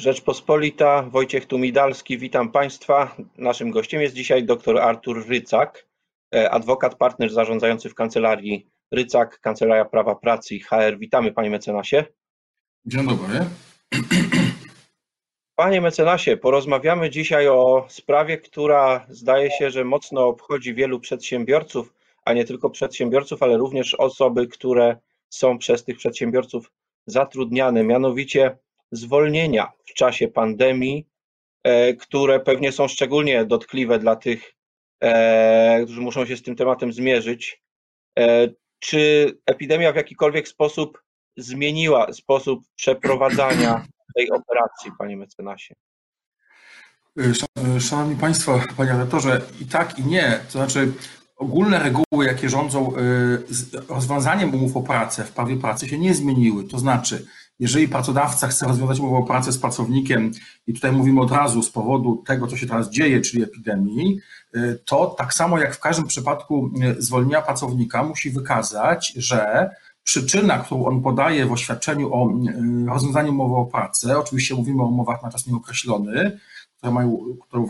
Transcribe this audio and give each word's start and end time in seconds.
Rzeczpospolita, 0.00 1.02
Wojciech 1.02 1.46
Tumidalski, 1.46 2.18
witam 2.18 2.52
Państwa. 2.52 3.16
Naszym 3.38 3.70
gościem 3.70 4.02
jest 4.02 4.14
dzisiaj 4.14 4.44
dr 4.44 4.78
Artur 4.78 5.28
Rycak, 5.28 5.86
e, 6.34 6.50
adwokat, 6.50 6.94
partner 6.94 7.32
zarządzający 7.32 7.88
w 7.88 7.94
kancelarii 7.94 8.66
Rycak, 8.92 9.40
Kancelaria 9.40 9.84
Prawa 9.84 10.14
Pracy 10.14 10.54
i 10.54 10.60
HR. 10.60 10.98
Witamy 10.98 11.32
Panie 11.32 11.50
Mecenasie. 11.50 12.04
Dzień 12.84 13.06
dobry. 13.06 13.46
Panie 15.54 15.80
mecenasie, 15.80 16.36
porozmawiamy 16.36 17.10
dzisiaj 17.10 17.48
o 17.48 17.86
sprawie, 17.88 18.38
która 18.38 19.06
zdaje 19.08 19.50
się, 19.50 19.70
że 19.70 19.84
mocno 19.84 20.26
obchodzi 20.26 20.74
wielu 20.74 21.00
przedsiębiorców, 21.00 21.94
a 22.24 22.32
nie 22.32 22.44
tylko 22.44 22.70
przedsiębiorców, 22.70 23.42
ale 23.42 23.56
również 23.56 23.94
osoby, 23.94 24.46
które 24.46 24.96
są 25.30 25.58
przez 25.58 25.84
tych 25.84 25.96
przedsiębiorców 25.96 26.72
zatrudniane, 27.06 27.84
mianowicie 27.84 28.56
zwolnienia 28.92 29.72
w 29.86 29.94
czasie 29.94 30.28
pandemii, 30.28 31.06
e, 31.64 31.94
które 31.94 32.40
pewnie 32.40 32.72
są 32.72 32.88
szczególnie 32.88 33.44
dotkliwe 33.44 33.98
dla 33.98 34.16
tych, 34.16 34.54
e, 35.00 35.84
którzy 35.84 36.00
muszą 36.00 36.26
się 36.26 36.36
z 36.36 36.42
tym 36.42 36.56
tematem 36.56 36.92
zmierzyć. 36.92 37.62
E, 38.18 38.48
czy 38.78 39.32
epidemia 39.46 39.92
w 39.92 39.96
jakikolwiek 39.96 40.48
sposób 40.48 41.02
zmieniła 41.36 42.12
sposób 42.12 42.64
przeprowadzania 42.76 43.86
tej 44.14 44.30
operacji, 44.30 44.92
panie 44.98 45.16
mecenasie? 45.16 45.74
Szanowni 47.80 48.16
Państwo, 48.16 48.60
panie 48.76 48.90
redaktorze, 48.90 49.40
i 49.60 49.64
tak, 49.66 49.98
i 49.98 50.02
nie. 50.02 50.40
To 50.46 50.52
znaczy, 50.52 50.92
ogólne 51.36 51.78
reguły, 51.78 52.24
jakie 52.24 52.48
rządzą 52.48 52.94
rozwiązaniem 53.88 54.54
umów 54.54 54.76
o 54.76 54.82
pracę 54.82 55.24
w 55.24 55.32
prawie 55.32 55.56
pracy 55.56 55.88
się 55.88 55.98
nie 55.98 56.14
zmieniły. 56.14 56.64
To 56.64 56.78
znaczy, 56.78 57.26
jeżeli 57.60 57.88
pracodawca 57.88 58.48
chce 58.48 58.66
rozwiązać 58.66 59.00
umowę 59.00 59.16
o 59.16 59.22
pracę 59.22 59.52
z 59.52 59.58
pracownikiem, 59.58 60.32
i 60.66 60.74
tutaj 60.74 60.92
mówimy 60.92 61.20
od 61.20 61.32
razu 61.32 61.62
z 61.62 61.70
powodu 61.70 62.22
tego, 62.26 62.46
co 62.46 62.56
się 62.56 62.66
teraz 62.66 62.90
dzieje, 62.90 63.20
czyli 63.20 63.42
epidemii, 63.42 64.20
y, 64.56 64.82
to 64.84 65.06
tak 65.06 65.34
samo 65.34 65.58
jak 65.58 65.74
w 65.74 65.80
każdym 65.80 66.06
przypadku 66.06 66.70
y, 66.98 67.02
zwolnienia 67.02 67.42
pracownika, 67.42 68.02
musi 68.02 68.30
wykazać, 68.30 69.12
że 69.16 69.70
przyczyna, 70.02 70.58
którą 70.58 70.84
on 70.84 71.02
podaje 71.02 71.46
w 71.46 71.52
oświadczeniu 71.52 72.14
o 72.14 72.30
y, 72.30 72.86
rozwiązaniu 72.86 73.32
umowy 73.32 73.54
o 73.54 73.64
pracę, 73.64 74.18
oczywiście 74.18 74.54
mówimy 74.54 74.82
o 74.82 74.86
umowach 74.86 75.22
na 75.22 75.30
czas 75.30 75.46
nieokreślony, 75.46 76.38
które, 76.76 76.92
mają, 76.92 77.18
które 77.40 77.64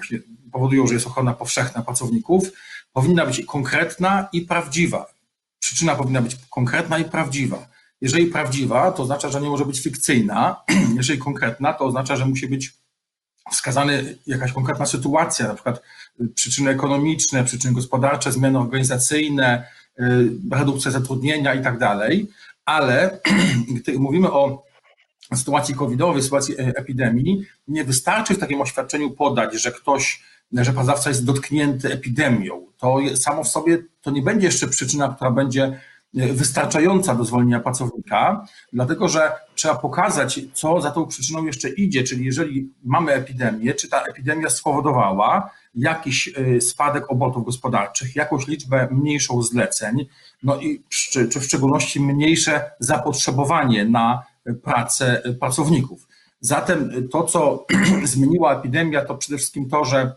powodują, 0.52 0.86
że 0.86 0.94
jest 0.94 1.06
ochrona 1.06 1.34
powszechna 1.34 1.82
pracowników, 1.82 2.50
powinna 2.92 3.26
być 3.26 3.44
konkretna 3.44 4.28
i 4.32 4.40
prawdziwa. 4.42 5.06
Przyczyna 5.58 5.94
powinna 5.94 6.22
być 6.22 6.36
konkretna 6.50 6.98
i 6.98 7.04
prawdziwa. 7.04 7.66
Jeżeli 8.00 8.26
prawdziwa, 8.26 8.92
to 8.92 9.02
oznacza, 9.02 9.28
że 9.28 9.40
nie 9.40 9.48
może 9.48 9.64
być 9.64 9.80
fikcyjna. 9.80 10.62
Jeżeli 10.96 11.18
konkretna, 11.18 11.72
to 11.72 11.84
oznacza, 11.84 12.16
że 12.16 12.26
musi 12.26 12.48
być 12.48 12.72
wskazany 13.50 14.18
jakaś 14.26 14.52
konkretna 14.52 14.86
sytuacja, 14.86 15.48
na 15.48 15.54
przykład 15.54 15.82
y, 16.20 16.28
przyczyny 16.28 16.70
ekonomiczne, 16.70 17.44
przyczyny 17.44 17.74
gospodarcze, 17.74 18.32
zmiany 18.32 18.58
organizacyjne, 18.58 19.64
y, 20.00 20.30
redukcja 20.50 20.90
zatrudnienia 20.90 21.54
i 21.54 21.62
tak 21.62 21.78
dalej. 21.78 22.30
Ale 22.64 23.20
gdy 23.76 23.98
mówimy 23.98 24.32
o 24.32 24.70
sytuacji 25.34 25.74
covidowej, 25.74 26.22
sytuacji 26.22 26.54
e, 26.54 26.72
epidemii, 26.76 27.46
nie 27.68 27.84
wystarczy 27.84 28.34
w 28.34 28.38
takim 28.38 28.60
oświadczeniu 28.60 29.10
podać, 29.10 29.62
że 29.62 29.72
ktoś, 29.72 30.22
że 30.52 30.72
pracodawca 30.72 31.08
jest 31.10 31.24
dotknięty 31.24 31.92
epidemią. 31.92 32.66
To 32.78 32.98
samo 33.16 33.44
w 33.44 33.48
sobie 33.48 33.78
to 34.02 34.10
nie 34.10 34.22
będzie 34.22 34.46
jeszcze 34.46 34.68
przyczyna, 34.68 35.14
która 35.16 35.30
będzie 35.30 35.80
wystarczająca 36.14 37.14
do 37.14 37.24
zwolnienia 37.24 37.60
pracownika, 37.60 38.46
dlatego 38.72 39.08
że 39.08 39.32
trzeba 39.54 39.74
pokazać, 39.74 40.40
co 40.52 40.80
za 40.80 40.90
tą 40.90 41.06
przyczyną 41.06 41.44
jeszcze 41.44 41.68
idzie, 41.68 42.04
czyli 42.04 42.24
jeżeli 42.24 42.70
mamy 42.84 43.12
epidemię, 43.12 43.74
czy 43.74 43.88
ta 43.88 44.02
epidemia 44.02 44.50
spowodowała 44.50 45.50
jakiś 45.74 46.28
y, 46.38 46.60
spadek 46.60 47.10
obrotów 47.10 47.44
gospodarczych, 47.44 48.16
jakąś 48.16 48.46
liczbę 48.46 48.88
mniejszą 48.90 49.42
zleceń, 49.42 50.06
no 50.42 50.60
i 50.60 50.82
czy, 50.88 51.28
czy 51.28 51.40
w 51.40 51.44
szczególności 51.44 52.00
mniejsze 52.00 52.70
zapotrzebowanie 52.78 53.84
na 53.84 54.22
pracę 54.62 55.22
pracowników. 55.40 56.08
Zatem 56.40 57.08
to, 57.08 57.24
co 57.24 57.66
zmieniła 58.04 58.58
epidemia, 58.58 59.04
to 59.04 59.14
przede 59.14 59.38
wszystkim 59.38 59.68
to, 59.68 59.84
że 59.84 60.16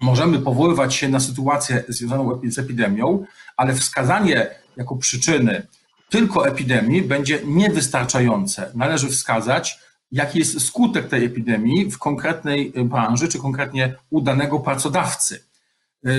możemy 0.00 0.38
powoływać 0.38 0.94
się 0.94 1.08
na 1.08 1.20
sytuację 1.20 1.84
związaną 1.88 2.40
z 2.48 2.58
epidemią, 2.58 3.24
ale 3.56 3.74
wskazanie 3.74 4.63
jako 4.76 4.96
przyczyny 4.96 5.66
tylko 6.08 6.48
epidemii 6.48 7.02
będzie 7.02 7.40
niewystarczające. 7.46 8.70
Należy 8.74 9.08
wskazać, 9.08 9.78
jaki 10.12 10.38
jest 10.38 10.60
skutek 10.60 11.08
tej 11.08 11.24
epidemii 11.24 11.90
w 11.90 11.98
konkretnej 11.98 12.72
branży, 12.84 13.28
czy 13.28 13.38
konkretnie 13.38 13.94
u 14.10 14.20
danego 14.20 14.60
pracodawcy. 14.60 15.44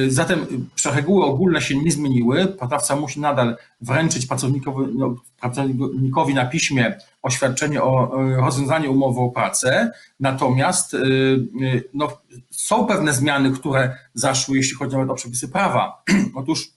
Zatem 0.08 0.68
reguły 0.86 1.26
ogólne 1.26 1.62
się 1.62 1.78
nie 1.78 1.92
zmieniły. 1.92 2.48
Pracodawca 2.48 2.96
musi 2.96 3.20
nadal 3.20 3.58
wręczyć 3.82 4.26
pracownikowi, 4.26 4.98
no, 4.98 5.16
pracownikowi 5.40 6.34
na 6.34 6.46
piśmie 6.46 6.98
oświadczenie 7.22 7.84
o 7.84 8.12
rozwiązaniu 8.38 8.92
umowy 8.92 9.20
o 9.20 9.30
pracę. 9.30 9.92
Natomiast 10.20 10.94
y, 10.94 10.98
y, 10.98 11.84
no, 11.94 12.18
są 12.52 12.86
pewne 12.86 13.14
zmiany, 13.14 13.52
które 13.52 13.98
zaszły, 14.14 14.58
jeśli 14.58 14.76
chodzi 14.76 14.94
nawet 14.94 15.10
o 15.10 15.16
przepisy 15.16 15.48
prawa. 15.48 16.04
Otóż 16.36 16.75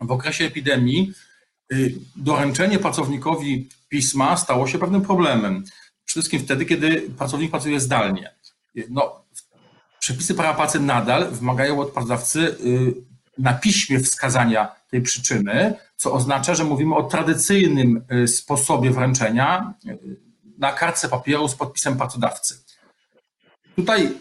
w 0.00 0.12
okresie 0.12 0.44
epidemii 0.44 1.12
y, 1.72 1.94
doręczenie 2.16 2.78
pracownikowi 2.78 3.68
pisma 3.88 4.36
stało 4.36 4.66
się 4.66 4.78
pewnym 4.78 5.02
problemem. 5.02 5.64
Przede 6.04 6.22
wszystkim 6.22 6.40
wtedy, 6.40 6.66
kiedy 6.66 7.00
pracownik 7.00 7.50
pracuje 7.50 7.80
zdalnie. 7.80 8.34
No, 8.90 9.24
przepisy 9.98 10.34
prawa 10.34 10.66
nadal 10.80 11.30
wymagają 11.30 11.80
od 11.80 11.90
pracodawcy 11.90 12.40
y, 12.40 12.94
na 13.38 13.54
piśmie 13.54 14.00
wskazania 14.00 14.74
tej 14.90 15.02
przyczyny, 15.02 15.74
co 15.96 16.12
oznacza, 16.12 16.54
że 16.54 16.64
mówimy 16.64 16.94
o 16.94 17.02
tradycyjnym 17.02 18.04
y, 18.12 18.28
sposobie 18.28 18.90
wręczenia 18.90 19.74
na 20.58 20.72
kartce 20.72 21.08
papieru 21.08 21.48
z 21.48 21.54
podpisem 21.54 21.96
pracodawcy. 21.96 22.54
Tutaj 23.76 24.14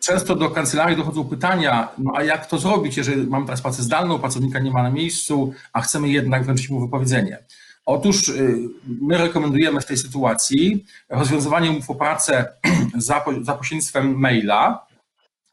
Często 0.00 0.36
do 0.36 0.50
kancelarii 0.50 0.96
dochodzą 0.96 1.24
pytania, 1.24 1.88
no 1.98 2.12
a 2.16 2.22
jak 2.22 2.46
to 2.46 2.58
zrobić, 2.58 2.96
jeżeli 2.96 3.26
mamy 3.26 3.44
teraz 3.44 3.62
pracę 3.62 3.82
zdalną, 3.82 4.18
pracownika 4.18 4.58
nie 4.58 4.70
ma 4.70 4.82
na 4.82 4.90
miejscu, 4.90 5.52
a 5.72 5.80
chcemy 5.80 6.08
jednak 6.08 6.44
wręczyć 6.44 6.70
mu 6.70 6.80
wypowiedzenie. 6.80 7.38
Otóż 7.86 8.28
y, 8.28 8.58
my 9.00 9.18
rekomendujemy 9.18 9.80
w 9.80 9.86
tej 9.86 9.96
sytuacji 9.96 10.84
rozwiązywanie 11.08 11.70
umów 11.70 11.90
o 11.90 11.94
pracę 11.94 12.52
za, 12.96 13.24
za 13.42 13.54
pośrednictwem 13.54 14.18
maila, 14.18 14.86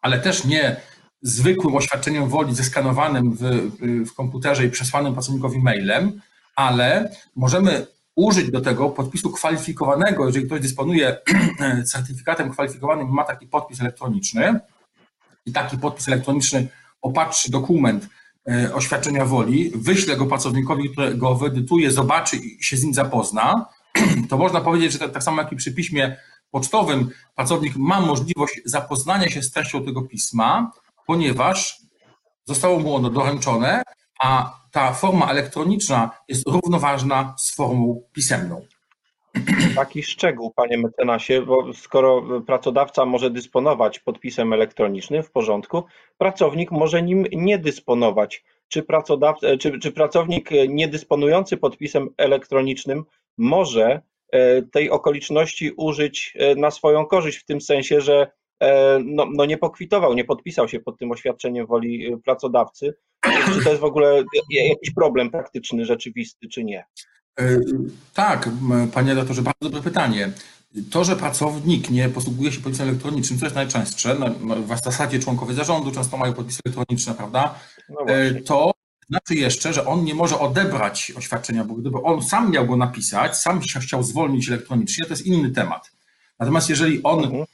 ale 0.02 0.19
też 0.19 0.46
nie 0.46 0.75
zwykłym 1.22 1.75
oświadczeniem 1.75 2.30
woli 2.30 2.56
zeskanowanym 2.56 3.38
w, 3.40 3.42
w 4.09 4.13
komputerze 4.13 4.66
i 4.66 4.69
przesłanym 4.69 5.13
pracownikowi 5.13 5.59
mailem, 5.59 6.22
ale 6.56 7.12
możemy 7.36 7.88
użyć 8.16 8.52
do 8.52 8.62
tego 8.62 8.90
podpisu 8.90 9.31
kwalifikowanego, 9.31 10.26
jeżeli 10.26 10.46
ktoś 10.46 10.62
dysponuje 10.62 11.18
certyfikatem 11.92 12.52
kwalifikowanym, 12.52 13.09
ma 13.09 13.24
taki 13.24 13.48
podpis 13.48 13.81
elektroniczny 13.81 14.59
i 15.46 15.52
taki 15.52 15.78
podpis 15.78 16.08
elektroniczny 16.08 16.68
opatrzy 17.02 17.52
dokument 17.52 18.08
e, 18.50 18.74
oświadczenia 18.74 19.25
woli, 19.25 19.72
wyśle 19.75 20.18
go 20.18 20.25
pracownikowi, 20.25 20.90
który 20.90 21.16
go 21.16 21.36
wyedytuje, 21.36 21.92
zobaczy 21.92 22.38
i 22.38 22.64
się 22.64 22.78
z 22.78 22.84
nim 22.84 22.94
zapozna, 22.94 23.66
to 24.30 24.38
można 24.38 24.62
powiedzieć, 24.62 24.92
że 24.92 25.00
tak, 25.00 25.12
tak 25.12 25.24
samo 25.24 25.42
jak 25.42 25.52
i 25.52 25.56
przy 25.56 25.74
piśmie 25.74 26.18
pocztowym, 26.52 27.09
pracownik 27.36 27.75
ma 27.75 28.02
możliwość 28.02 28.62
zapoznania 28.66 29.30
się 29.30 29.44
z 29.44 29.52
treścią 29.52 29.86
tego 29.86 30.02
pisma, 30.02 30.72
ponieważ 31.06 31.81
zostało 32.46 32.80
mu 32.80 32.96
ono 32.96 33.09
doręczone, 33.09 33.81
a 34.20 34.59
ta 34.72 34.94
forma 34.94 35.31
elektroniczna 35.31 36.09
jest 36.28 36.48
równoważna 36.48 37.36
z 37.38 37.56
formą 37.56 38.02
pisemną. 38.14 38.62
Taki 39.76 40.03
szczegół, 40.03 40.52
panie 40.56 40.78
mecenasie, 40.78 41.42
bo 41.42 41.74
skoro 41.74 42.24
pracodawca 42.42 43.06
może 43.06 43.30
dysponować 43.30 44.00
podpisem 44.00 44.54
elektronicznym 44.54 45.24
w 45.24 45.31
porządku, 45.31 45.84
pracownik 46.18 46.72
może 46.72 47.01
nim 47.04 47.25
nie 47.31 47.57
dysponować. 47.57 48.44
Czy, 48.68 48.84
pracodawca, 48.84 49.48
czy, 49.57 49.80
czy 49.80 49.92
pracownik 49.92 50.50
nie 50.68 50.88
dysponujący 50.88 51.57
podpisem 51.57 52.10
elektronicznym 52.18 53.04
może 53.38 54.01
e, 54.31 54.62
tej 54.62 54.89
okoliczności 54.89 55.72
użyć 55.78 56.34
e, 56.36 56.56
na 56.56 56.72
swoją 56.72 57.06
korzyść, 57.06 57.38
w 57.38 57.45
tym 57.45 57.62
sensie, 57.62 58.01
że 58.01 58.22
e, 58.22 58.28
no, 59.06 59.25
no 59.34 59.46
nie 59.46 59.57
pokwitował, 59.57 60.13
nie 60.13 60.25
podpisał 60.25 60.68
się 60.68 60.80
pod 60.80 60.98
tym 60.98 61.12
oświadczeniem 61.12 61.66
woli 61.66 62.18
pracodawcy, 62.25 62.96
czy 63.54 63.63
to 63.63 63.69
jest 63.69 63.81
w 63.81 63.86
ogóle 63.86 64.24
jakiś 64.50 64.94
problem 64.94 65.31
praktyczny, 65.31 65.86
rzeczywisty, 65.86 66.48
czy 66.48 66.63
nie? 66.63 66.86
E, 67.40 67.60
tak, 68.13 68.50
panie 68.94 69.10
redaktorze, 69.10 69.42
bardzo 69.42 69.60
dobre 69.62 69.81
pytanie. 69.81 70.31
To, 70.92 71.04
że 71.04 71.16
pracownik 71.16 71.90
nie 71.90 72.10
posługuje 72.10 72.52
się 72.52 72.62
podpisem 72.62 72.90
elektronicznym, 72.90 73.40
co 73.40 73.46
jest 73.46 73.56
najczęstsze, 73.56 74.18
w 74.66 74.84
zasadzie 74.84 75.19
członkowie 75.19 75.54
zarządu 75.54 75.92
często 75.92 76.18
mają 76.18 76.34
podpisy 76.34 76.60
elektroniczne, 76.66 77.13
prawda? 77.13 77.60
No 77.90 78.06
e, 78.08 78.36
to 78.36 78.72
znaczy 79.10 79.36
jeszcze, 79.36 79.74
że 79.74 79.86
on 79.86 80.04
nie 80.04 80.16
może 80.16 80.40
odebrać 80.40 81.13
oświadczenia, 81.18 81.63
bo 81.63 81.74
gdyby 81.74 81.98
on 82.01 82.22
sam 82.22 82.51
miał 82.51 82.68
go 82.68 82.78
napisać, 82.78 83.38
sam 83.38 83.63
się 83.63 83.80
chciał 83.80 84.04
zwolnić 84.04 84.48
elektronicznie, 84.50 85.06
to 85.06 85.10
jest 85.10 85.25
inny 85.25 85.51
temat. 85.51 85.92
Natomiast 86.40 86.69
jeżeli 86.69 87.04
on 87.04 87.24
mhm. 87.24 87.46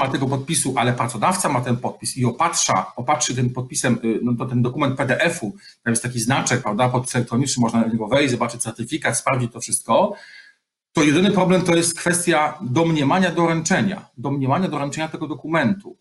Ma 0.00 0.08
tego 0.08 0.26
podpisu, 0.26 0.74
ale 0.76 0.92
pracodawca 0.92 1.48
ma 1.48 1.60
ten 1.60 1.76
podpis 1.76 2.16
i 2.16 2.24
opatrza, 2.24 2.92
opatrzy 2.96 3.34
tym 3.34 3.50
podpisem, 3.50 3.98
no 4.22 4.34
to 4.34 4.46
ten 4.46 4.62
dokument 4.62 4.96
PDF-u, 4.96 5.56
tam 5.84 5.92
jest 5.92 6.02
taki 6.02 6.20
znaczek, 6.20 6.62
prawda, 6.62 6.88
podpis 6.88 7.16
elektroniczny, 7.16 7.60
można 7.60 7.80
na 7.80 7.86
niego 7.86 8.08
wejść, 8.08 8.30
zobaczyć 8.30 8.62
certyfikat, 8.62 9.18
sprawdzić 9.18 9.52
to 9.52 9.60
wszystko, 9.60 10.16
to 10.92 11.02
jedyny 11.02 11.30
problem 11.30 11.62
to 11.62 11.76
jest 11.76 11.98
kwestia 11.98 12.58
domniemania 12.62 13.30
doręczenia, 13.30 14.08
domniemania 14.16 14.68
doręczenia 14.68 15.08
tego 15.08 15.28
dokumentu. 15.28 15.96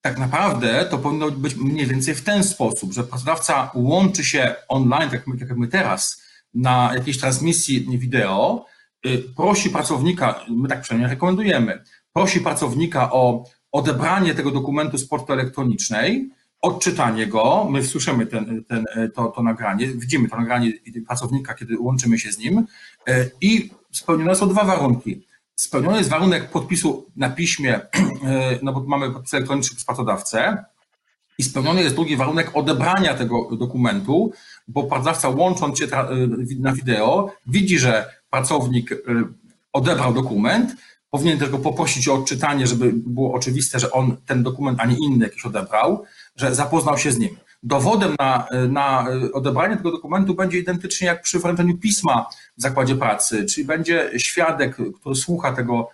Tak 0.00 0.18
naprawdę 0.18 0.86
to 0.90 0.98
powinno 0.98 1.30
być 1.30 1.54
mniej 1.54 1.86
więcej 1.86 2.14
w 2.14 2.24
ten 2.24 2.44
sposób, 2.44 2.92
że 2.92 3.04
pracodawca 3.04 3.70
łączy 3.74 4.24
się 4.24 4.54
online, 4.68 5.10
tak 5.10 5.26
jak 5.40 5.56
my 5.56 5.68
teraz, 5.68 6.22
na 6.54 6.92
jakiejś 6.94 7.18
transmisji 7.18 7.98
wideo, 7.98 8.66
y, 9.06 9.22
prosi 9.36 9.70
pracownika, 9.70 10.40
my 10.48 10.68
tak 10.68 10.80
przynajmniej 10.80 11.10
rekomendujemy, 11.10 11.84
prosi 12.12 12.40
pracownika 12.40 13.12
o 13.12 13.44
odebranie 13.72 14.34
tego 14.34 14.50
dokumentu 14.50 14.98
z 14.98 15.08
portu 15.08 15.32
elektronicznej, 15.32 16.30
odczytanie 16.60 17.26
go, 17.26 17.68
my 17.70 17.84
słyszymy 17.84 18.26
ten, 18.26 18.64
ten, 18.64 18.84
to, 19.14 19.26
to 19.28 19.42
nagranie, 19.42 19.86
widzimy 19.86 20.28
to 20.28 20.36
nagranie 20.36 20.72
pracownika, 21.06 21.54
kiedy 21.54 21.78
łączymy 21.78 22.18
się 22.18 22.32
z 22.32 22.38
nim 22.38 22.66
y, 23.08 23.30
i 23.40 23.70
spełnione 23.92 24.34
są 24.34 24.48
dwa 24.48 24.64
warunki. 24.64 25.26
Spełniony 25.54 25.98
jest 25.98 26.10
warunek 26.10 26.50
podpisu 26.50 27.06
na 27.16 27.30
piśmie, 27.30 27.74
e, 27.80 28.58
no 28.62 28.72
bo 28.72 28.80
mamy 28.80 29.10
podpis 29.10 29.34
elektroniczny 29.34 29.74
przez 29.74 29.86
pracodawcę, 29.86 30.64
i 31.38 31.42
spełniony 31.42 31.82
jest 31.82 31.94
drugi 31.94 32.16
warunek 32.16 32.50
odebrania 32.54 33.14
tego 33.14 33.56
dokumentu, 33.56 34.32
bo 34.68 34.84
pracodawca 34.84 35.28
łącząc 35.28 35.78
się 35.78 35.86
e, 35.86 36.06
na 36.58 36.72
wideo 36.72 37.32
widzi, 37.46 37.78
że 37.78 38.14
pracownik 38.30 38.92
e, 38.92 38.96
odebrał 39.72 40.14
dokument, 40.14 40.76
powinien 41.10 41.38
tylko 41.38 41.58
poprosić 41.58 42.08
o 42.08 42.14
odczytanie, 42.14 42.66
żeby 42.66 42.92
było 42.92 43.34
oczywiste, 43.34 43.80
że 43.80 43.90
on 43.90 44.16
ten 44.26 44.42
dokument, 44.42 44.78
a 44.80 44.86
nie 44.86 44.96
inny 45.06 45.24
jakiś 45.24 45.46
odebrał, 45.46 46.04
że 46.36 46.54
zapoznał 46.54 46.98
się 46.98 47.12
z 47.12 47.18
nim. 47.18 47.36
Dowodem 47.62 48.14
na, 48.18 48.46
na 48.68 49.06
odebranie 49.32 49.76
tego 49.76 49.90
dokumentu 49.90 50.34
będzie 50.34 50.58
identycznie 50.58 51.06
jak 51.06 51.22
przy 51.22 51.38
wręczeniu 51.38 51.78
pisma 51.78 52.26
w 52.58 52.62
zakładzie 52.62 52.96
pracy, 52.96 53.44
czyli 53.44 53.66
będzie 53.66 54.10
świadek, 54.16 54.76
który 55.00 55.14
słucha 55.14 55.52
tego, 55.52 55.88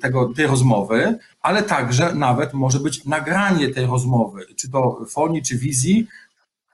tego, 0.00 0.32
tej 0.34 0.46
rozmowy, 0.46 1.18
ale 1.40 1.62
także 1.62 2.14
nawet 2.14 2.54
może 2.54 2.80
być 2.80 3.04
nagranie 3.04 3.68
tej 3.68 3.86
rozmowy, 3.86 4.46
czy 4.56 4.70
to 4.70 5.04
fonii, 5.10 5.42
czy 5.42 5.58
wizji, 5.58 6.06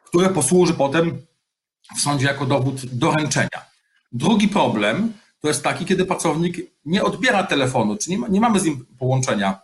które 0.05 0.29
posłuży 0.29 0.75
potem 0.75 1.19
w 1.97 2.01
sądzie 2.01 2.27
jako 2.27 2.47
dowód 2.47 2.87
doręczenia. 2.87 3.67
Drugi 4.13 4.49
problem 4.49 5.13
to 5.41 5.49
jest 5.49 5.65
taki, 5.65 5.85
kiedy 5.85 6.05
pracownik 6.05 6.57
nie 6.85 7.05
odbiera 7.05 7.43
telefonu, 7.43 7.97
czy 7.97 8.11
nie, 8.11 8.19
ma, 8.19 8.29
nie 8.29 8.41
mamy 8.41 8.61
z 8.61 8.65
nim 8.65 8.87
połączenia 8.99 9.61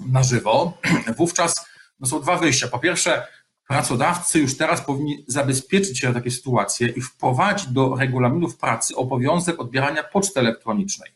na 0.00 0.22
żywo, 0.22 0.78
wówczas 1.18 1.54
no 2.00 2.06
są 2.06 2.20
dwa 2.20 2.36
wyjścia. 2.36 2.68
Po 2.68 2.78
pierwsze, 2.78 3.26
Pracodawcy 3.68 4.38
już 4.38 4.56
teraz 4.56 4.80
powinni 4.80 5.24
zabezpieczyć 5.26 5.98
się 5.98 6.08
na 6.08 6.14
takie 6.14 6.30
sytuacje 6.30 6.88
i 6.88 7.00
wprowadzić 7.00 7.68
do 7.68 7.96
regulaminów 7.96 8.56
pracy 8.56 8.96
obowiązek 8.96 9.60
odbierania 9.60 10.02
poczty 10.02 10.40
elektronicznej. 10.40 11.10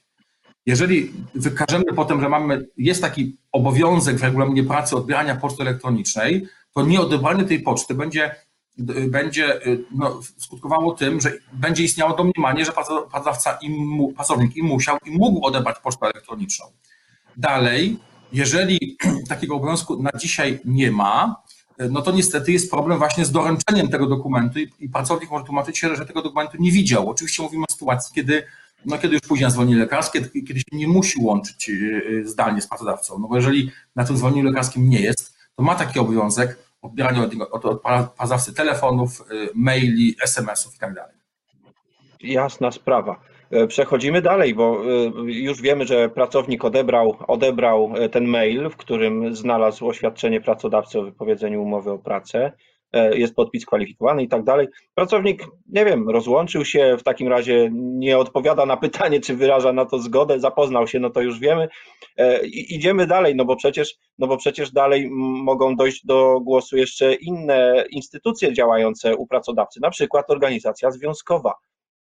Jeżeli 0.66 1.12
wykażemy 1.34 1.84
potem, 1.96 2.20
że 2.20 2.28
mamy, 2.28 2.66
jest 2.76 3.02
taki 3.02 3.36
obowiązek 3.52 4.18
w 4.18 4.22
regulaminie 4.22 4.64
pracy 4.64 4.96
odbierania 4.96 5.36
poczty 5.36 5.62
elektronicznej, 5.62 6.46
to 6.74 6.86
nieodebranie 6.86 7.44
tej 7.44 7.60
poczty 7.60 7.94
będzie, 7.94 8.34
będzie 9.08 9.60
no, 9.94 10.20
skutkowało 10.38 10.94
tym, 10.94 11.20
że 11.20 11.32
będzie 11.52 11.84
istniało 11.84 12.16
domniemanie, 12.16 12.64
że 12.64 12.72
pracodawca 12.72 13.58
im, 13.62 13.98
pracownik 14.14 14.56
im 14.56 14.66
musiał 14.66 14.98
i 15.06 15.10
mógł 15.10 15.46
odebrać 15.46 15.76
pocztę 15.82 16.06
elektroniczną. 16.06 16.66
Dalej, 17.36 17.98
jeżeli 18.32 18.96
takiego 19.28 19.54
obowiązku 19.54 20.02
na 20.02 20.10
dzisiaj 20.18 20.60
nie 20.64 20.90
ma, 20.90 21.42
no 21.90 22.02
to 22.02 22.12
niestety 22.12 22.52
jest 22.52 22.70
problem 22.70 22.98
właśnie 22.98 23.24
z 23.24 23.30
doręczeniem 23.30 23.88
tego 23.88 24.06
dokumentu 24.06 24.58
i, 24.58 24.70
i 24.78 24.88
pracownik 24.88 25.30
może 25.30 25.44
tłumaczyć 25.44 25.78
się, 25.78 25.96
że 25.96 26.06
tego 26.06 26.22
dokumentu 26.22 26.56
nie 26.60 26.72
widział. 26.72 27.10
Oczywiście 27.10 27.42
mówimy 27.42 27.64
o 27.68 27.72
sytuacji, 27.72 28.14
kiedy, 28.14 28.42
no 28.86 28.98
kiedy 28.98 29.14
już 29.14 29.22
później 29.22 29.44
na 29.44 29.50
zwolnienie 29.50 29.78
lekarskie, 29.78 30.20
kiedy 30.20 30.60
się 30.60 30.64
nie 30.72 30.88
musi 30.88 31.20
łączyć 31.20 31.70
zdalnie 32.24 32.60
z 32.60 32.68
pracodawcą. 32.68 33.18
No 33.18 33.28
bo 33.28 33.36
jeżeli 33.36 33.70
na 33.96 34.04
tym 34.04 34.16
zwolnieniu 34.16 34.44
lekarskim 34.44 34.90
nie 34.90 35.00
jest, 35.00 35.34
to 35.56 35.62
ma 35.62 35.74
taki 35.74 35.98
obowiązek 35.98 36.58
odbierania 36.82 37.22
od, 37.22 37.34
od, 37.50 37.64
od 37.64 37.82
pracodawcy 37.82 38.54
telefonów, 38.54 39.20
e, 39.20 39.34
maili, 39.54 40.16
SMS-ów 40.22 40.76
i 40.76 40.78
tak. 40.78 40.94
Jasna 42.20 42.72
sprawa. 42.72 43.20
E, 43.52 43.66
przechodzimy 43.66 44.22
dalej, 44.22 44.54
bo 44.54 44.82
e, 44.84 45.32
już 45.32 45.62
wiemy, 45.62 45.86
że 45.86 46.08
pracownik 46.08 46.64
odebrał, 46.64 47.16
odebrał 47.26 47.92
e, 47.96 48.08
ten 48.08 48.24
mail, 48.24 48.70
w 48.70 48.76
którym 48.76 49.34
znalazł 49.34 49.88
oświadczenie 49.88 50.40
pracodawcy 50.40 50.98
o 50.98 51.02
wypowiedzeniu 51.02 51.62
umowy 51.62 51.90
o 51.90 51.98
pracę, 51.98 52.52
jest 53.12 53.34
podpis 53.34 53.66
kwalifikowany 53.66 54.22
i 54.22 54.28
tak 54.28 54.44
dalej. 54.44 54.68
Pracownik, 54.94 55.46
nie 55.68 55.84
wiem, 55.84 56.10
rozłączył 56.10 56.64
się, 56.64 56.96
w 56.98 57.02
takim 57.02 57.28
razie 57.28 57.70
nie 57.72 58.18
odpowiada 58.18 58.66
na 58.66 58.76
pytanie, 58.76 59.20
czy 59.20 59.36
wyraża 59.36 59.72
na 59.72 59.84
to 59.84 59.98
zgodę, 59.98 60.40
zapoznał 60.40 60.86
się, 60.86 61.00
no 61.00 61.10
to 61.10 61.20
już 61.20 61.38
wiemy. 61.38 61.68
I 62.44 62.74
idziemy 62.74 63.06
dalej, 63.06 63.36
no 63.36 63.44
bo 63.44 63.56
przecież, 63.56 63.94
no 64.18 64.26
bo 64.26 64.36
przecież 64.36 64.72
dalej 64.72 65.08
mogą 65.44 65.76
dojść 65.76 66.06
do 66.06 66.40
głosu 66.40 66.76
jeszcze 66.76 67.14
inne 67.14 67.84
instytucje 67.90 68.52
działające 68.52 69.16
u 69.16 69.26
pracodawcy, 69.26 69.80
na 69.80 69.90
przykład 69.90 70.30
organizacja 70.30 70.90
związkowa, 70.90 71.54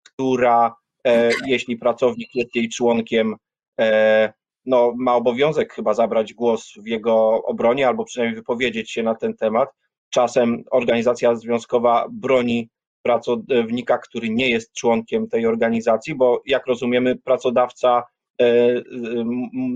która 0.03 0.75
E, 1.07 1.31
jeśli 1.45 1.77
pracownik 1.77 2.35
jest 2.35 2.55
jej 2.55 2.69
członkiem, 2.69 3.35
e, 3.79 4.33
no, 4.65 4.93
ma 4.97 5.15
obowiązek 5.15 5.73
chyba 5.73 5.93
zabrać 5.93 6.33
głos 6.33 6.73
w 6.77 6.87
jego 6.87 7.43
obronie 7.43 7.87
albo 7.87 8.05
przynajmniej 8.05 8.35
wypowiedzieć 8.35 8.91
się 8.91 9.03
na 9.03 9.15
ten 9.15 9.35
temat. 9.35 9.69
Czasem 10.11 10.63
organizacja 10.71 11.35
związkowa 11.35 12.07
broni 12.11 12.69
pracownika, 13.01 13.97
który 13.97 14.29
nie 14.29 14.49
jest 14.49 14.73
członkiem 14.73 15.27
tej 15.27 15.45
organizacji, 15.45 16.15
bo 16.15 16.41
jak 16.45 16.67
rozumiemy, 16.67 17.15
pracodawca 17.15 18.03
e, 18.41 18.45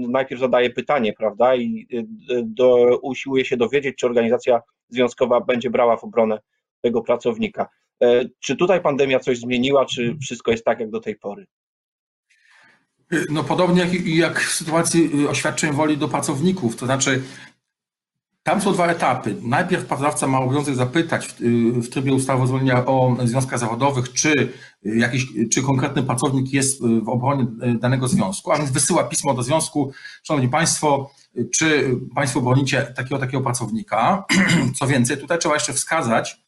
najpierw 0.08 0.42
zadaje 0.42 0.70
pytanie, 0.70 1.14
prawda, 1.14 1.56
i 1.56 1.88
do, 2.44 3.00
usiłuje 3.02 3.46
się 3.46 3.58
dowiedzieć, 3.58 3.96
czy 3.98 4.06
organizacja 4.06 4.62
związkowa 4.90 5.42
będzie 5.42 5.70
brała 5.70 5.98
w 5.98 6.04
obronę 6.04 6.40
tego 6.82 7.02
pracownika. 7.02 7.70
E, 8.04 8.26
czy 8.40 8.56
tutaj 8.56 8.82
pandemia 8.82 9.20
coś 9.20 9.40
zmieniła, 9.40 9.86
czy 9.86 10.18
wszystko 10.22 10.52
jest 10.52 10.66
tak 10.66 10.80
jak 10.80 10.90
do 10.90 11.00
tej 11.00 11.16
pory? 11.16 11.46
No 13.30 13.44
podobnie 13.44 13.82
jak, 13.82 14.06
jak 14.06 14.40
w 14.40 14.54
sytuacji 14.54 15.24
y, 15.24 15.30
oświadczeń 15.30 15.74
woli 15.74 15.98
do 15.98 16.08
pracowników, 16.08 16.76
to 16.76 16.86
znaczy 16.86 17.22
tam 18.46 18.62
są 18.62 18.74
dwa 18.74 18.88
etapy. 18.88 19.36
Najpierw 19.42 19.86
pracodawca 19.86 20.28
ma 20.28 20.40
obowiązek 20.40 20.76
zapytać 20.76 21.28
w, 21.28 21.42
y, 21.42 21.82
w 21.82 21.90
trybie 21.90 22.14
ustawy 22.14 22.44
o 22.44 22.48
zwolnieniu 22.48 22.78
o 22.86 23.18
związkach 23.24 23.60
zawodowych, 23.60 24.14
czy 24.14 24.34
y, 24.86 24.98
jakiś, 24.98 25.28
czy 25.52 25.62
konkretny 25.62 26.04
pracownik 26.04 26.54
jest 26.54 26.82
w 26.82 27.10
obronie 27.10 27.46
danego 27.80 28.08
związku, 28.08 28.52
a 28.52 28.58
więc 28.58 28.72
wysyła 28.72 29.04
pismo 29.04 29.34
do 29.34 29.44
związku, 29.44 29.92
Szanowni 30.24 30.50
Państwo, 30.50 31.12
czy 31.54 31.96
Państwo 32.16 32.42
bronicie 32.42 32.82
takiego, 32.82 33.20
takiego 33.20 33.44
pracownika. 33.44 34.26
Co 34.80 34.88
więcej, 34.88 35.18
tutaj 35.18 35.40
trzeba 35.40 35.56
jeszcze 35.56 35.74
wskazać, 35.74 36.42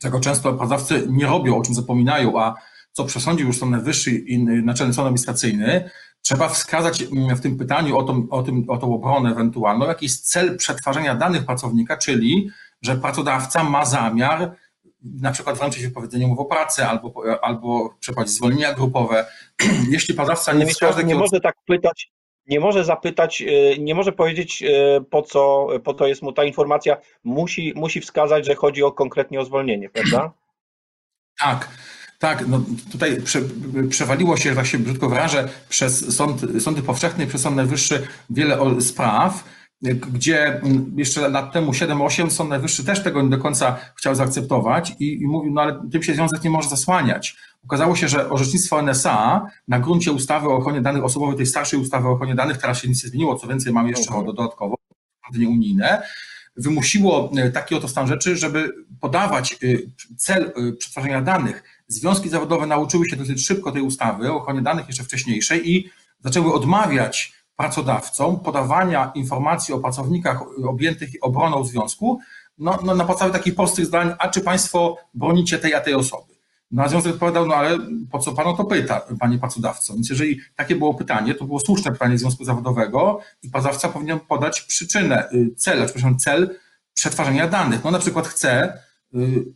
czego 0.00 0.20
często 0.20 0.52
pracodawcy 0.52 1.06
nie 1.10 1.26
robią, 1.26 1.56
o 1.56 1.62
czym 1.62 1.74
zapominają, 1.74 2.40
a 2.40 2.54
co 2.92 3.04
przesądził 3.04 3.46
już 3.46 3.58
Sąd 3.58 3.72
Najwyższy 3.72 4.10
i 4.10 4.38
Naczelny 4.38 4.94
Sąd 4.94 5.06
Administracyjny, 5.06 5.90
trzeba 6.22 6.48
wskazać 6.48 7.02
mm, 7.02 7.36
w 7.36 7.40
tym 7.40 7.58
pytaniu 7.58 7.98
o 7.98 8.02
tą, 8.02 8.26
o, 8.30 8.42
tym, 8.42 8.64
o 8.68 8.76
tą 8.76 8.94
obronę 8.94 9.30
ewentualną 9.30 9.86
jakiś 9.86 10.20
cel 10.20 10.56
przetwarzania 10.56 11.14
danych 11.14 11.46
pracownika, 11.46 11.96
czyli 11.96 12.50
że 12.82 12.96
pracodawca 12.96 13.64
ma 13.64 13.84
zamiar 13.84 14.56
na 15.04 15.32
przykład 15.32 15.58
wręczyć 15.58 15.82
wypowiedzenie 15.82 16.26
umowy 16.26 16.40
o 16.40 16.44
pracę 16.44 16.88
albo, 16.88 17.14
albo 17.42 17.94
przeprowadzić 18.00 18.34
zwolnienia 18.34 18.74
grupowe. 18.74 19.26
Jeśli 19.90 20.14
pracodawca 20.14 20.52
nie 20.52 20.66
wskaże... 20.66 21.04
Nie 21.04 21.14
może 21.14 21.40
tak 21.40 21.54
pytać, 21.66 22.12
nie 22.46 22.60
może 22.60 22.84
zapytać, 22.84 23.42
e, 23.42 23.78
nie 23.78 23.94
może 23.94 24.12
powiedzieć, 24.12 24.62
e, 24.62 25.00
po 25.10 25.22
co, 25.22 25.68
po 25.84 25.94
to 25.94 26.06
jest 26.06 26.22
mu 26.22 26.32
ta 26.32 26.44
informacja, 26.44 26.96
musi, 27.24 27.72
musi 27.76 28.00
wskazać, 28.00 28.46
że 28.46 28.54
chodzi 28.54 28.82
o 28.82 28.92
konkretnie 28.92 29.40
o 29.40 29.44
zwolnienie, 29.44 29.90
prawda? 29.90 30.32
Tak. 31.38 31.68
Tak, 32.22 32.48
no 32.48 32.62
tutaj 32.92 33.22
prze, 33.22 33.40
przewaliło 33.88 34.36
się, 34.36 34.54
właśnie 34.54 34.78
brzydko 34.78 35.08
wyrażę, 35.08 35.48
przez 35.68 36.16
sąd, 36.16 36.42
sądy 36.58 36.82
powszechne 36.82 37.24
i 37.24 37.26
przez 37.26 37.40
Sąd 37.42 37.56
Najwyższy 37.56 38.06
wiele 38.30 38.80
spraw, 38.80 39.44
gdzie 40.12 40.60
jeszcze 40.96 41.28
lat 41.28 41.52
temu 41.52 41.72
7-8 41.72 42.30
Sąd 42.30 42.50
Najwyższy 42.50 42.84
też 42.84 43.02
tego 43.02 43.22
nie 43.22 43.30
do 43.30 43.38
końca 43.38 43.76
chciał 43.96 44.14
zaakceptować 44.14 44.92
i, 44.98 45.22
i 45.22 45.26
mówił, 45.26 45.52
no 45.52 45.60
ale 45.60 45.80
tym 45.92 46.02
się 46.02 46.14
związek 46.14 46.44
nie 46.44 46.50
może 46.50 46.68
zasłaniać. 46.68 47.36
Okazało 47.64 47.96
się, 47.96 48.08
że 48.08 48.30
orzecznictwo 48.30 48.82
NSA 48.82 49.46
na 49.68 49.78
gruncie 49.78 50.12
ustawy 50.12 50.48
o 50.48 50.56
ochronie 50.56 50.80
danych 50.80 51.04
osobowych, 51.04 51.36
tej 51.36 51.46
starszej 51.46 51.80
ustawy 51.80 52.08
o 52.08 52.12
ochronie 52.12 52.34
danych, 52.34 52.56
teraz 52.56 52.82
się 52.82 52.88
nic 52.88 53.04
nie 53.04 53.10
zmieniło, 53.10 53.36
co 53.36 53.46
więcej 53.46 53.72
mamy 53.72 53.88
jeszcze 53.88 54.10
okay. 54.10 54.24
dodatkowo, 54.24 54.76
unijne, 55.48 56.02
wymusiło 56.56 57.30
e, 57.36 57.50
taki 57.50 57.74
oto 57.74 57.88
stan 57.88 58.06
rzeczy, 58.06 58.36
żeby 58.36 58.72
podawać 59.02 59.52
e, 59.52 59.56
cel 60.16 60.52
e, 60.56 60.72
przetwarzania 60.72 61.22
danych. 61.22 61.62
Związki 61.88 62.28
zawodowe 62.28 62.66
nauczyły 62.66 63.08
się 63.08 63.16
dosyć 63.16 63.46
szybko 63.46 63.72
tej 63.72 63.82
ustawy 63.82 64.32
o 64.32 64.36
ochronie 64.36 64.62
danych 64.62 64.86
jeszcze 64.86 65.04
wcześniejszej 65.04 65.70
i 65.70 65.90
zaczęły 66.20 66.52
odmawiać 66.52 67.32
pracodawcom 67.56 68.40
podawania 68.40 69.12
informacji 69.14 69.74
o 69.74 69.78
pracownikach 69.78 70.42
objętych 70.64 71.10
obroną 71.20 71.64
związku 71.64 72.20
no, 72.58 72.78
no 72.84 72.94
na 72.94 73.04
podstawie 73.04 73.32
takich 73.32 73.54
prostych 73.54 73.86
zdań, 73.86 74.14
a 74.18 74.28
czy 74.28 74.40
państwo 74.40 74.96
bronicie 75.14 75.58
tej 75.58 75.74
a 75.74 75.80
tej 75.80 75.94
osoby? 75.94 76.32
No 76.70 76.82
a 76.82 76.88
związek 76.88 77.12
odpowiadał, 77.12 77.46
no 77.46 77.54
ale 77.54 77.78
po 78.10 78.18
co 78.18 78.32
pan 78.32 78.46
o 78.46 78.52
to 78.52 78.64
pyta, 78.64 79.00
panie 79.20 79.38
pracodawco? 79.38 79.94
Więc 79.94 80.10
jeżeli 80.10 80.40
takie 80.56 80.76
było 80.76 80.94
pytanie, 80.94 81.34
to 81.34 81.44
było 81.44 81.60
słuszne 81.60 81.92
pytanie 81.92 82.18
związku 82.18 82.44
zawodowego 82.44 83.20
i 83.42 83.50
pracodawca 83.50 83.88
powinien 83.88 84.20
podać 84.20 84.60
przyczynę, 84.60 85.30
y, 85.32 85.54
cel, 85.56 85.84
przepraszam, 85.84 86.18
cel 86.18 86.58
przetwarzania 86.94 87.48
danych. 87.48 87.84
No 87.84 87.90
na 87.90 87.98
przykład 87.98 88.28
chce 88.28 88.72
y, 88.74 88.78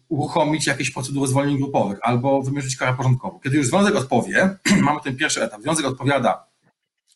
uruchomić 0.08 0.66
jakieś 0.66 0.90
procedury 0.90 1.28
zwolnień 1.28 1.58
grupowych 1.58 1.98
albo 2.02 2.42
wymierzyć 2.42 2.76
karę 2.76 2.94
porządkową. 2.94 3.40
Kiedy 3.44 3.56
już 3.56 3.66
związek 3.66 3.96
odpowie, 3.96 4.56
mamy 4.82 5.00
ten 5.00 5.16
pierwszy 5.16 5.42
etap, 5.42 5.62
związek 5.62 5.86
odpowiada, 5.86 6.46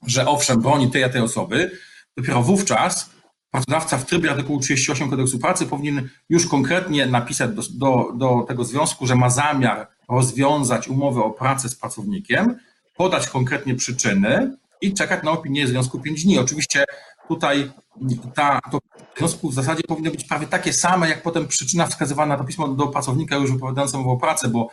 że 0.06 0.28
owszem, 0.28 0.60
broni 0.60 0.90
tej 0.90 1.04
a 1.04 1.08
tej 1.08 1.20
osoby, 1.20 1.70
dopiero 2.16 2.42
wówczas 2.42 3.10
pracodawca 3.50 3.98
w 3.98 4.06
trybie 4.06 4.30
artykułu 4.30 4.60
38 4.60 5.10
kodeksu 5.10 5.38
pracy 5.38 5.66
powinien 5.66 6.08
już 6.28 6.46
konkretnie 6.46 7.06
napisać 7.06 7.50
do, 7.50 7.62
do, 7.72 8.12
do 8.14 8.44
tego 8.48 8.64
związku, 8.64 9.06
że 9.06 9.14
ma 9.14 9.30
zamiar 9.30 9.88
rozwiązać 10.08 10.88
umowę 10.88 11.24
o 11.24 11.30
pracę 11.30 11.68
z 11.68 11.74
pracownikiem, 11.74 12.56
podać 12.96 13.28
konkretnie 13.28 13.74
przyczyny 13.74 14.56
i 14.80 14.94
czekać 14.94 15.24
na 15.24 15.30
opinię 15.30 15.66
związku 15.66 16.00
5 16.00 16.24
dni. 16.24 16.38
Oczywiście 16.38 16.84
tutaj 17.30 17.70
ta, 18.34 18.60
to 18.70 18.78
związku 19.18 19.50
w 19.50 19.54
zasadzie 19.54 19.82
powinny 19.82 20.10
być 20.10 20.24
prawie 20.24 20.46
takie 20.46 20.72
same, 20.72 21.08
jak 21.08 21.22
potem 21.22 21.48
przyczyna 21.48 21.86
wskazywana 21.86 22.36
to 22.36 22.44
pismo 22.44 22.68
do 22.68 22.86
pracownika 22.86 23.36
już 23.36 23.52
wypowiadającego 23.52 24.10
o 24.10 24.16
pracę, 24.16 24.48
bo 24.48 24.68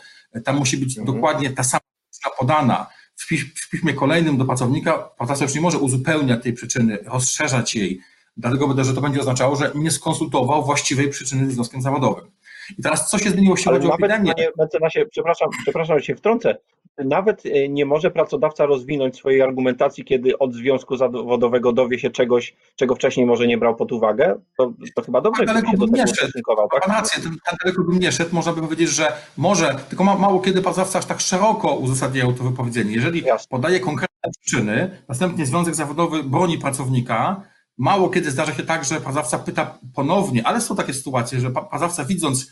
tam 0.46 0.56
musi 0.56 0.78
być 0.78 0.98
mhm. 0.98 1.16
dokładnie 1.16 1.50
ta 1.50 1.64
sama 1.64 1.82
przyczyna 2.12 2.36
podana. 2.40 2.88
W, 3.16 3.28
piś, 3.28 3.44
w 3.44 3.70
piśmie 3.70 3.94
kolejnym 3.94 4.38
do 4.38 4.46
pracownika 4.46 4.94
pracodawca 4.98 5.44
już 5.44 5.56
nie 5.56 5.62
może 5.62 5.78
uzupełniać 5.78 6.44
tej 6.44 6.54
przyczyny, 6.54 6.98
rozszerzać 7.06 7.76
jej, 7.76 8.02
dlatego 8.38 8.84
że 8.84 8.94
to 8.94 9.02
będzie 9.02 9.20
oznaczało, 9.20 9.56
że 9.56 9.72
nie 9.76 9.92
skonsultował 9.92 10.66
właściwej 10.66 11.10
przyczyny 11.10 11.52
z 11.52 11.54
związkiem 11.54 11.82
zawodowym. 11.82 12.32
I 12.78 12.82
teraz 12.84 13.10
co 13.10 13.18
się 13.18 13.30
zmieniło, 13.30 13.56
jeśli 13.56 13.72
chodzi 13.72 13.88
o 13.88 13.94
epidemię? 13.94 14.34
Panie 14.36 14.48
mecenasie, 14.58 15.06
przepraszam, 15.12 15.50
przepraszam, 15.64 16.00
że 16.00 16.06
się 16.06 16.16
wtrącę. 16.16 16.58
Nawet 17.06 17.46
e, 17.46 17.70
nie 17.70 17.86
może 17.86 18.12
pracodawca 18.12 18.66
rozwinąć 18.66 19.16
swojej 19.16 19.42
argumentacji, 19.42 20.04
kiedy 20.06 20.38
od 20.38 20.54
związku 20.54 20.98
zawodowego 20.98 21.74
dowie 21.74 22.00
się 22.00 22.10
czegoś, 22.10 22.56
czego 22.76 22.96
wcześniej 22.96 23.26
może 23.26 23.48
nie 23.48 23.58
brał 23.58 23.76
pod 23.76 23.92
uwagę. 23.92 24.40
To, 24.58 24.74
to 24.96 25.02
chyba 25.02 25.22
dobrze, 25.22 25.46
tak 25.46 25.48
daleko 25.48 25.72
się 25.72 25.78
do 25.78 25.88
tego 25.88 26.04
ustosunkował. 26.04 26.70
Tak? 26.70 26.88
rację, 26.88 27.24
tak 27.46 27.56
daleko 27.64 27.84
bym 27.84 28.00
nie 28.00 28.12
szedł. 28.12 28.36
Można 28.36 28.54
by 28.54 28.62
powiedzieć, 28.62 28.90
że 28.90 29.12
może, 29.38 29.76
tylko 29.90 30.04
mało 30.04 30.40
kiedy 30.40 30.62
pracodawca 30.62 31.00
aż 31.00 31.06
tak 31.06 31.20
szeroko 31.20 31.76
uzasadniał 31.76 32.34
to 32.34 32.44
wypowiedzenie. 32.44 32.92
Jeżeli 32.92 33.22
Jasne. 33.22 33.48
podaje 33.50 33.80
konkretne 33.80 34.32
przyczyny, 34.42 35.02
następnie 35.10 35.46
związek 35.46 35.76
zawodowy 35.76 36.24
broni 36.24 36.58
pracownika, 36.58 37.44
Mało 37.78 38.10
kiedy 38.10 38.32
zdarza 38.32 38.54
się 38.54 38.64
tak, 38.64 38.86
że 38.86 39.02
pracodawca 39.02 39.40
pyta 39.40 39.80
ponownie, 39.94 40.48
ale 40.48 40.62
są 40.62 40.76
takie 40.76 40.94
sytuacje, 40.94 41.40
że 41.40 41.52
pracodawca 41.52 42.06
widząc 42.06 42.52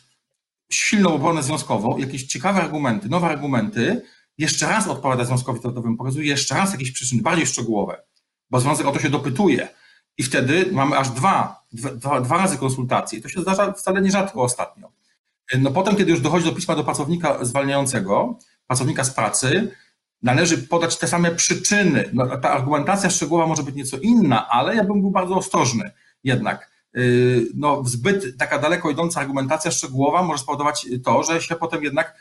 silną 0.71 1.13
obronę 1.13 1.43
związkową, 1.43 1.97
jakieś 1.97 2.23
ciekawe 2.23 2.61
argumenty, 2.61 3.09
nowe 3.09 3.27
argumenty, 3.27 4.01
jeszcze 4.37 4.67
raz 4.67 4.87
odpowiada 4.87 5.25
związkowi 5.25 5.61
zawodowemu, 5.61 5.97
pokazuje 5.97 6.27
jeszcze 6.27 6.55
raz 6.55 6.71
jakieś 6.71 6.91
przyczyny 6.91 7.21
bardziej 7.21 7.47
szczegółowe, 7.47 8.03
bo 8.49 8.59
związek 8.59 8.87
o 8.87 8.91
to 8.91 8.99
się 8.99 9.09
dopytuje. 9.09 9.67
I 10.17 10.23
wtedy 10.23 10.69
mamy 10.71 10.97
aż 10.97 11.09
dwa, 11.09 11.61
dwa, 11.71 12.21
dwa 12.21 12.37
razy 12.37 12.57
konsultacje. 12.57 13.21
To 13.21 13.29
się 13.29 13.41
zdarza 13.41 13.71
wcale 13.71 14.01
nierzadko 14.01 14.41
ostatnio. 14.41 14.91
No 15.59 15.71
potem, 15.71 15.95
kiedy 15.95 16.11
już 16.11 16.21
dochodzi 16.21 16.45
do 16.45 16.55
pisma 16.55 16.75
do 16.75 16.83
pracownika 16.83 17.45
zwalniającego, 17.45 18.39
pracownika 18.67 19.03
z 19.03 19.09
pracy, 19.09 19.71
należy 20.21 20.57
podać 20.57 20.97
te 20.97 21.07
same 21.07 21.31
przyczyny. 21.31 22.09
No, 22.13 22.37
ta 22.37 22.51
argumentacja 22.51 23.09
szczegółowa 23.09 23.47
może 23.47 23.63
być 23.63 23.75
nieco 23.75 23.97
inna, 23.97 24.49
ale 24.49 24.75
ja 24.75 24.83
bym 24.83 25.01
był 25.01 25.11
bardzo 25.11 25.35
ostrożny 25.35 25.91
jednak. 26.23 26.71
Y, 26.97 27.47
no, 27.55 27.83
zbyt 27.85 28.37
taka 28.37 28.59
daleko 28.59 28.89
idąca 28.89 29.19
argumentacja 29.19 29.71
szczegółowa 29.71 30.23
może 30.23 30.43
spowodować 30.43 30.87
to, 31.03 31.23
że 31.23 31.41
się 31.41 31.55
potem 31.55 31.83
jednak 31.83 32.15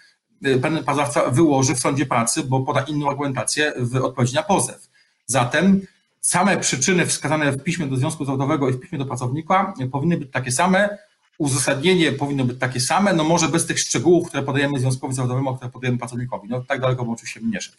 y, 0.47 0.59
pewien 0.59 0.85
pracodawca 0.85 1.31
wyłoży 1.31 1.75
w 1.75 1.79
sądzie 1.79 2.07
pracy, 2.07 2.45
bo 2.45 2.61
poda 2.61 2.81
inną 2.81 3.11
argumentację 3.11 3.73
w 3.76 3.97
odpowiedzi 3.97 4.35
na 4.35 4.43
pozew. 4.43 4.88
Zatem 5.26 5.81
same 6.21 6.57
przyczyny 6.57 7.07
wskazane 7.07 7.53
w 7.53 7.62
piśmie 7.62 7.87
do 7.87 7.97
związku 7.97 8.25
zawodowego 8.25 8.69
i 8.69 8.73
w 8.73 8.81
piśmie 8.81 8.99
do 8.99 9.07
pracownika 9.07 9.75
powinny 9.93 10.17
być 10.17 10.31
takie 10.33 10.53
same, 10.53 10.99
uzasadnienie 11.38 12.12
powinno 12.12 12.45
być 12.45 12.59
takie 12.59 12.81
same, 12.81 13.12
no 13.12 13.25
może 13.25 13.49
bez 13.49 13.67
tych 13.67 13.79
szczegółów, 13.79 14.29
które 14.29 14.43
podajemy 14.43 14.79
związkowi 14.79 15.14
zawodowemu, 15.14 15.57
które 15.57 15.71
podajemy 15.71 15.99
pracownikowi. 15.99 16.49
No 16.49 16.61
tak 16.61 16.81
daleko 16.81 17.05
bym 17.05 17.12
oczywiście 17.12 17.41
nie 17.43 17.61
szedł. 17.61 17.76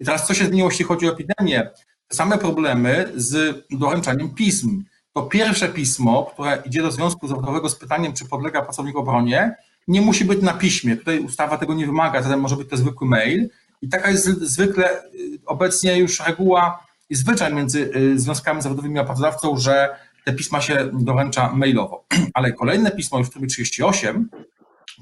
I 0.00 0.04
teraz 0.04 0.26
co 0.26 0.34
się 0.34 0.44
zmieniło, 0.44 0.68
jeśli 0.68 0.84
chodzi 0.84 1.08
o 1.08 1.12
epidemię? 1.12 1.70
Te 2.08 2.16
same 2.16 2.38
problemy 2.38 3.12
z 3.16 3.64
doręczaniem 3.70 4.30
pism. 4.30 4.84
To 5.12 5.22
pierwsze 5.22 5.68
pismo, 5.68 6.30
które 6.32 6.62
idzie 6.66 6.82
do 6.82 6.90
związku 6.90 7.28
zawodowego 7.28 7.68
z 7.68 7.74
pytaniem, 7.74 8.12
czy 8.12 8.24
podlega 8.24 8.62
pracownik 8.62 8.96
obronie, 8.96 9.56
nie 9.88 10.00
musi 10.00 10.24
być 10.24 10.42
na 10.42 10.52
piśmie. 10.52 10.96
Tutaj 10.96 11.20
ustawa 11.20 11.58
tego 11.58 11.74
nie 11.74 11.86
wymaga, 11.86 12.22
zatem 12.22 12.40
może 12.40 12.56
być 12.56 12.68
to 12.68 12.76
zwykły 12.76 13.08
mail. 13.08 13.48
I 13.82 13.88
taka 13.88 14.10
jest 14.10 14.26
zwykle 14.26 15.02
y, 15.04 15.38
obecnie 15.46 15.98
już 15.98 16.20
reguła 16.26 16.86
i 17.10 17.14
zwyczaj 17.14 17.54
między 17.54 17.90
y, 17.96 18.18
związkami 18.18 18.62
zawodowymi 18.62 18.98
a 18.98 19.04
pracodawcą, 19.04 19.56
że 19.56 19.96
te 20.24 20.32
pisma 20.32 20.60
się 20.60 20.90
doręcza 20.92 21.52
mailowo. 21.52 22.04
Ale 22.34 22.52
kolejne 22.52 22.90
pismo 22.90 23.18
już 23.18 23.28
w 23.28 23.30
trybie 23.30 23.46
38, 23.46 24.30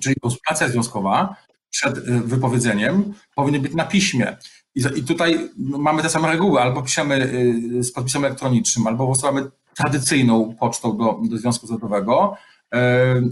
czyli 0.03 0.15
konsultacja 0.21 0.69
związkowa 0.69 1.37
przed 1.71 1.99
y, 1.99 2.03
wypowiedzeniem, 2.21 3.15
powinny 3.35 3.61
być 3.61 3.75
na 3.75 3.85
piśmie. 3.85 4.37
I, 4.75 5.05
tutaj 5.05 5.51
mamy 5.57 6.03
te 6.03 6.09
same 6.09 6.29
reguły, 6.29 6.61
albo 6.61 6.83
piszemy 6.83 7.33
z 7.81 7.93
podpisem 7.93 8.25
elektronicznym, 8.25 8.87
albo 8.87 9.13
wysyłamy 9.15 9.51
tradycyjną 9.77 10.57
pocztą 10.61 10.97
do, 10.97 11.21
do 11.31 11.39
Związku 11.39 11.67
Zawodowego. 11.67 12.37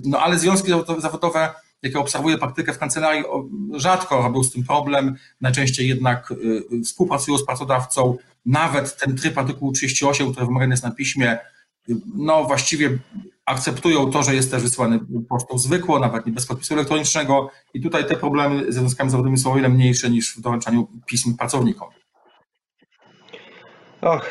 No 0.04 0.20
ale 0.20 0.38
związki 0.38 0.72
zawodowe, 0.98 1.54
jakie 1.82 1.98
obserwuję 1.98 2.38
praktykę 2.38 2.72
w 2.72 2.78
kancelarii, 2.78 3.24
rzadko 3.72 4.22
robią 4.22 4.42
z 4.42 4.52
tym 4.52 4.64
problem. 4.64 5.16
Najczęściej 5.40 5.88
jednak 5.88 6.30
y, 6.30 6.82
współpracują 6.84 7.38
z 7.38 7.46
pracodawcą. 7.46 8.16
Nawet 8.46 8.96
ten 8.96 9.16
tryb 9.16 9.38
artykułu 9.38 9.72
38, 9.72 10.32
który 10.32 10.46
wymagany 10.46 10.72
jest 10.72 10.84
na 10.84 10.90
piśmie, 10.90 11.38
no 12.14 12.44
właściwie 12.44 12.98
akceptują 13.46 14.10
to, 14.10 14.22
że 14.22 14.34
jest 14.34 14.50
też 14.50 14.62
wysłany 14.62 15.00
pocztą 15.28 15.58
zwykłą, 15.58 15.98
nawet 15.98 16.26
nie 16.26 16.32
bez 16.32 16.46
podpisu 16.46 16.74
elektronicznego 16.74 17.50
i 17.74 17.80
tutaj 17.80 18.06
te 18.06 18.16
problemy 18.16 18.72
ze 18.72 18.80
związkami 18.80 19.10
zawodowymi 19.10 19.38
są 19.38 19.52
o 19.52 19.58
ile 19.58 19.68
mniejsze 19.68 20.10
niż 20.10 20.36
w 20.36 20.40
doręczaniu 20.40 20.88
pism 21.06 21.36
pracownikom. 21.36 21.88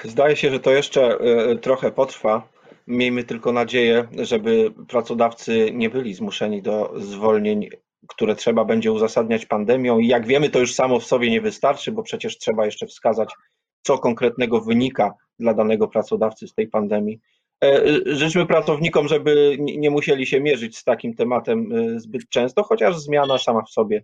Zdaje 0.03 0.35
się, 0.35 0.51
że 0.51 0.59
to 0.59 0.71
jeszcze 0.71 1.17
e, 1.19 1.55
trochę 1.55 1.91
potrwa. 1.91 2.52
Miejmy 2.87 3.23
tylko 3.23 3.51
nadzieję, 3.51 4.07
żeby 4.21 4.73
pracodawcy 4.87 5.71
nie 5.73 5.89
byli 5.89 6.13
zmuszeni 6.13 6.61
do 6.61 6.93
zwolnień, 6.97 7.69
które 8.07 8.35
trzeba 8.35 8.65
będzie 8.65 8.91
uzasadniać 8.91 9.45
pandemią. 9.45 9.99
I 9.99 10.07
jak 10.07 10.27
wiemy, 10.27 10.49
to 10.49 10.59
już 10.59 10.73
samo 10.73 10.99
w 10.99 11.05
sobie 11.05 11.29
nie 11.29 11.41
wystarczy, 11.41 11.91
bo 11.91 12.03
przecież 12.03 12.37
trzeba 12.37 12.65
jeszcze 12.65 12.87
wskazać, 12.87 13.33
co 13.81 13.97
konkretnego 13.97 14.61
wynika 14.61 15.13
dla 15.39 15.53
danego 15.53 15.87
pracodawcy 15.87 16.47
z 16.47 16.53
tej 16.53 16.67
pandemii. 16.67 17.19
E, 17.63 17.81
życzmy 18.05 18.45
pracownikom, 18.45 19.07
żeby 19.07 19.57
nie 19.59 19.91
musieli 19.91 20.25
się 20.25 20.41
mierzyć 20.41 20.77
z 20.77 20.83
takim 20.83 21.13
tematem 21.13 21.71
e, 21.71 21.99
zbyt 21.99 22.29
często, 22.29 22.63
chociaż 22.63 22.97
zmiana 22.97 23.37
sama 23.37 23.61
w 23.61 23.69
sobie 23.69 24.03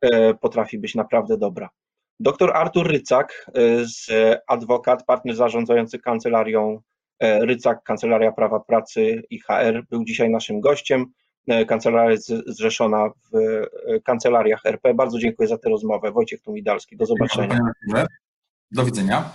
e, 0.00 0.34
potrafi 0.34 0.78
być 0.78 0.94
naprawdę 0.94 1.38
dobra. 1.38 1.68
Doktor 2.20 2.56
Artur 2.56 2.86
Rycak, 2.86 3.50
adwokat, 4.46 5.04
partner 5.06 5.36
zarządzający 5.36 5.98
kancelarią 5.98 6.80
Rycak, 7.20 7.82
Kancelaria 7.82 8.32
Prawa 8.32 8.60
Pracy 8.60 9.22
i 9.30 9.40
HR, 9.40 9.86
był 9.90 10.04
dzisiaj 10.04 10.30
naszym 10.30 10.60
gościem. 10.60 11.06
Kancelaria 11.68 12.10
jest 12.10 12.28
zrzeszona 12.46 13.08
w 13.08 13.36
kancelariach 14.04 14.66
RP. 14.66 14.94
Bardzo 14.94 15.18
dziękuję 15.18 15.48
za 15.48 15.58
tę 15.58 15.70
rozmowę. 15.70 16.12
Wojciech 16.12 16.42
Tumidalski, 16.42 16.96
do 16.96 17.06
zobaczenia. 17.06 17.58
Do 18.70 18.84
widzenia. 18.84 19.30